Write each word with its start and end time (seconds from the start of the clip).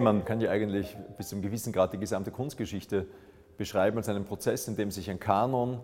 Man 0.00 0.24
kann 0.24 0.40
ja 0.40 0.50
eigentlich 0.50 0.96
bis 1.18 1.28
zu 1.28 1.34
einem 1.36 1.42
gewissen 1.42 1.74
Grad 1.74 1.92
die 1.92 1.98
gesamte 1.98 2.30
Kunstgeschichte 2.30 3.06
beschreiben 3.58 3.98
als 3.98 4.08
einen 4.08 4.24
Prozess, 4.24 4.66
in 4.66 4.74
dem 4.74 4.90
sich 4.90 5.10
ein 5.10 5.20
Kanon 5.20 5.80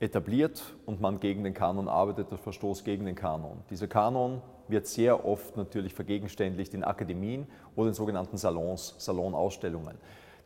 etabliert 0.00 0.62
und 0.86 1.02
man 1.02 1.20
gegen 1.20 1.44
den 1.44 1.52
Kanon 1.52 1.86
arbeitet, 1.86 2.30
der 2.30 2.38
Verstoß 2.38 2.82
gegen 2.82 3.04
den 3.04 3.14
Kanon. 3.14 3.58
Dieser 3.68 3.86
Kanon 3.86 4.40
wird 4.68 4.86
sehr 4.86 5.26
oft 5.26 5.56
natürlich 5.58 5.92
vergegenständlicht 5.92 6.72
in 6.72 6.82
Akademien 6.82 7.46
oder 7.76 7.88
in 7.88 7.94
sogenannten 7.94 8.38
Salons, 8.38 8.94
Salonausstellungen. 8.98 9.96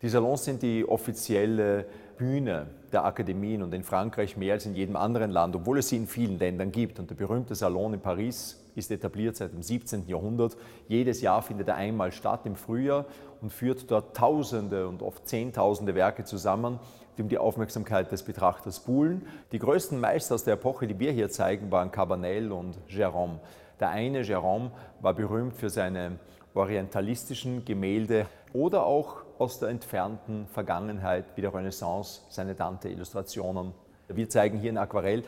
Die 0.01 0.09
Salons 0.09 0.45
sind 0.45 0.63
die 0.63 0.85
offizielle 0.85 1.87
Bühne 2.17 2.67
der 2.93 3.05
Akademien 3.05 3.63
und 3.63 3.73
in 3.73 3.85
Frankreich 3.85 4.37
mehr 4.37 4.55
als 4.55 4.67
in 4.67 4.75
jedem 4.75 4.97
anderen 4.97 5.31
Land, 5.31 5.55
obwohl 5.55 5.79
es 5.79 5.89
sie 5.89 5.97
in 5.97 6.09
vielen 6.09 6.41
Ländern 6.41 6.73
gibt. 6.73 6.99
Und 6.99 7.09
der 7.09 7.15
berühmte 7.15 7.55
Salon 7.55 7.95
in 7.95 8.01
Paris 8.01 8.62
ist 8.75 8.91
etabliert 8.91 9.37
seit 9.37 9.53
dem 9.53 9.63
17. 9.63 10.07
Jahrhundert. 10.07 10.57
Jedes 10.89 11.21
Jahr 11.21 11.43
findet 11.43 11.69
er 11.69 11.77
einmal 11.77 12.13
statt 12.13 12.47
im 12.47 12.57
Frühjahr 12.57 13.07
und 13.41 13.51
führt 13.51 13.91
dort 13.91 14.17
Tausende 14.17 14.89
und 14.89 15.03
oft 15.03 15.27
Zehntausende 15.29 15.95
Werke 15.95 16.25
zusammen, 16.25 16.79
die 17.17 17.23
um 17.23 17.29
die 17.29 17.39
Aufmerksamkeit 17.39 18.11
des 18.11 18.23
Betrachters 18.23 18.81
buhlen. 18.81 19.27
Die 19.53 19.59
größten 19.59 20.01
Meister 20.01 20.35
aus 20.35 20.45
der 20.45 20.55
Epoche, 20.55 20.87
die 20.87 20.99
wir 20.99 21.13
hier 21.13 21.31
zeigen, 21.31 21.71
waren 21.71 21.91
Cabanel 21.91 22.53
und 22.53 22.79
Gérôme. 22.89 23.39
Der 23.81 23.91
eine, 23.91 24.23
Gérôme, 24.23 24.71
war 25.01 25.15
berühmt 25.15 25.55
für 25.55 25.69
seine 25.69 26.19
orientalistischen 26.55 27.65
Gemälde 27.65 28.27
oder 28.53 28.87
auch 28.87 29.23
aus 29.39 29.59
der 29.59 29.71
entfernten 29.71 30.47
Vergangenheit 30.47 31.25
wie 31.35 31.41
der 31.41 31.55
Renaissance 31.55 32.23
seine 32.29 32.55
Dante-Illustrationen. 32.55 33.73
Wir 34.09 34.29
zeigen 34.29 34.59
hier 34.59 34.71
in 34.71 34.79
Aquarell, 34.79 35.23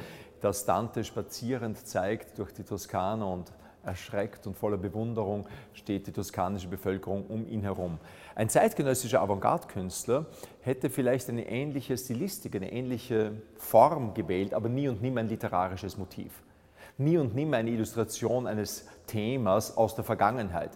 dass 0.44 0.66
Dante 0.66 1.02
spazierend 1.04 1.86
zeigt 1.86 2.38
durch 2.38 2.52
die 2.52 2.64
Toskana 2.64 3.24
und 3.24 3.50
erschreckt 3.82 4.46
und 4.46 4.55
voller 4.55 4.77
Bewunderung 4.77 5.46
steht 5.72 6.06
die 6.06 6.12
toskanische 6.12 6.69
Bevölkerung 6.69 7.27
um 7.28 7.48
ihn 7.48 7.62
herum. 7.62 7.98
Ein 8.34 8.50
zeitgenössischer 8.50 9.22
Avantgarde-Künstler 9.22 10.27
hätte 10.60 10.91
vielleicht 10.91 11.30
eine 11.30 11.48
ähnliche 11.48 11.96
Stilistik, 11.96 12.56
eine 12.56 12.70
ähnliche 12.70 13.32
Form 13.56 14.12
gewählt, 14.12 14.52
aber 14.52 14.69
nie 14.69 14.86
und 14.86 15.00
nimmer 15.00 15.20
ein 15.20 15.28
literarisches 15.28 15.96
Motiv. 15.96 16.42
Nie 16.98 17.16
und 17.16 17.34
nimmer 17.34 17.56
eine 17.56 17.70
Illustration 17.70 18.47
eines 18.47 18.86
Themas 19.06 19.74
aus 19.78 19.94
der 19.94 20.04
Vergangenheit. 20.04 20.72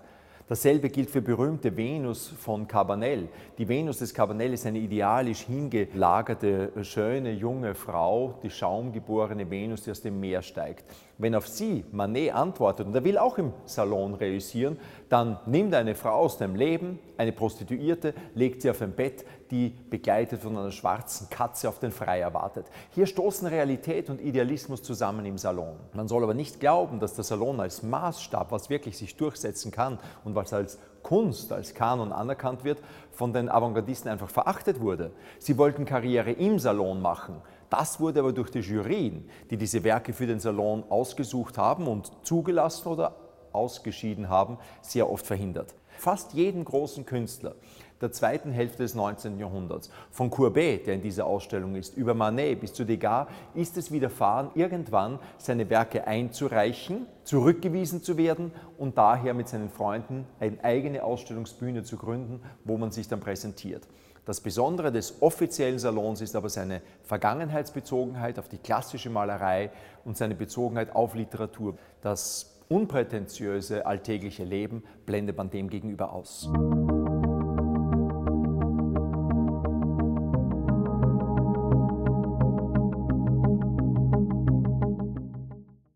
Dasselbe 0.48 0.88
gilt 0.88 1.10
für 1.10 1.20
berühmte 1.20 1.76
Venus 1.76 2.28
von 2.28 2.66
Cabanel. 2.66 3.28
Die 3.58 3.68
Venus 3.68 3.98
des 3.98 4.14
Cabanel 4.14 4.54
ist 4.54 4.64
eine 4.64 4.78
idealisch 4.78 5.42
hingelagerte, 5.42 6.72
schöne, 6.84 7.32
junge 7.32 7.74
Frau, 7.74 8.38
die 8.42 8.48
schaumgeborene 8.48 9.50
Venus, 9.50 9.82
die 9.82 9.90
aus 9.90 10.00
dem 10.00 10.18
Meer 10.18 10.40
steigt. 10.40 10.86
Wenn 11.18 11.34
auf 11.34 11.48
sie 11.48 11.84
Manet 11.90 12.32
antwortet, 12.32 12.86
und 12.86 12.94
er 12.94 13.04
will 13.04 13.18
auch 13.18 13.36
im 13.38 13.52
Salon 13.66 14.14
reüssieren, 14.14 14.78
dann 15.08 15.38
nimmt 15.46 15.74
er 15.74 15.80
eine 15.80 15.96
Frau 15.96 16.12
aus 16.12 16.38
dem 16.38 16.54
Leben, 16.54 17.00
eine 17.18 17.32
Prostituierte, 17.32 18.14
legt 18.34 18.62
sie 18.62 18.70
auf 18.70 18.80
ein 18.80 18.92
Bett, 18.92 19.26
die 19.50 19.74
begleitet 19.90 20.40
von 20.40 20.56
einer 20.56 20.70
schwarzen 20.70 21.28
Katze 21.28 21.68
auf 21.68 21.80
den 21.80 21.90
Freier 21.90 22.32
wartet. 22.34 22.66
Hier 22.90 23.06
stoßen 23.06 23.48
Realität 23.48 24.10
und 24.10 24.20
Idealismus 24.20 24.82
zusammen 24.82 25.26
im 25.26 25.38
Salon. 25.38 25.76
Man 25.92 26.06
soll 26.06 26.22
aber 26.22 26.34
nicht 26.34 26.60
glauben, 26.60 27.00
dass 27.00 27.14
der 27.14 27.24
Salon 27.24 27.58
als 27.58 27.82
Maßstab, 27.82 28.52
was 28.52 28.70
wirklich 28.70 28.96
sich 28.96 29.16
durchsetzen 29.16 29.72
kann 29.72 29.98
und 30.24 30.36
was 30.38 30.52
als 30.52 30.78
Kunst, 31.02 31.52
als 31.52 31.74
Kanon 31.74 32.12
anerkannt 32.12 32.64
wird, 32.64 32.78
von 33.12 33.32
den 33.32 33.48
Avantgardisten 33.48 34.10
einfach 34.10 34.30
verachtet 34.30 34.80
wurde. 34.80 35.10
Sie 35.38 35.58
wollten 35.58 35.84
Karriere 35.84 36.32
im 36.32 36.58
Salon 36.58 37.00
machen. 37.00 37.36
Das 37.70 38.00
wurde 38.00 38.20
aber 38.20 38.32
durch 38.32 38.50
die 38.50 38.60
Jurien, 38.60 39.28
die 39.50 39.56
diese 39.56 39.84
Werke 39.84 40.12
für 40.12 40.26
den 40.26 40.40
Salon 40.40 40.84
ausgesucht 40.88 41.58
haben 41.58 41.86
und 41.86 42.10
zugelassen 42.22 42.88
oder 42.88 43.14
ausgeschieden 43.52 44.28
haben, 44.28 44.58
sehr 44.82 45.10
oft 45.10 45.26
verhindert. 45.26 45.74
Fast 45.96 46.34
jeden 46.34 46.64
großen 46.64 47.06
Künstler 47.06 47.54
der 48.00 48.12
zweiten 48.12 48.52
Hälfte 48.52 48.82
des 48.82 48.94
19. 48.94 49.38
Jahrhunderts, 49.38 49.90
von 50.10 50.30
Courbet, 50.30 50.86
der 50.86 50.94
in 50.94 51.02
dieser 51.02 51.26
Ausstellung 51.26 51.74
ist, 51.74 51.96
über 51.96 52.14
Manet 52.14 52.60
bis 52.60 52.72
zu 52.72 52.84
Degas, 52.84 53.26
ist 53.54 53.76
es 53.76 53.90
widerfahren, 53.90 54.50
irgendwann 54.54 55.18
seine 55.36 55.68
Werke 55.68 56.06
einzureichen, 56.06 57.06
zurückgewiesen 57.24 58.02
zu 58.02 58.16
werden 58.16 58.52
und 58.76 58.96
daher 58.98 59.34
mit 59.34 59.48
seinen 59.48 59.70
Freunden 59.70 60.26
eine 60.40 60.62
eigene 60.62 61.02
Ausstellungsbühne 61.02 61.82
zu 61.82 61.96
gründen, 61.96 62.40
wo 62.64 62.76
man 62.78 62.90
sich 62.90 63.08
dann 63.08 63.20
präsentiert. 63.20 63.86
Das 64.24 64.42
Besondere 64.42 64.92
des 64.92 65.22
offiziellen 65.22 65.78
Salons 65.78 66.20
ist 66.20 66.36
aber 66.36 66.50
seine 66.50 66.82
Vergangenheitsbezogenheit 67.02 68.38
auf 68.38 68.48
die 68.48 68.58
klassische 68.58 69.08
Malerei 69.08 69.70
und 70.04 70.18
seine 70.18 70.34
Bezogenheit 70.34 70.94
auf 70.94 71.14
Literatur. 71.14 71.78
Das 72.02 72.57
unprätentiöse 72.68 73.86
alltägliche 73.86 74.44
Leben 74.44 74.82
blendet 75.06 75.36
man 75.36 75.50
dem 75.50 75.68
gegenüber 75.70 76.12
aus. 76.12 76.48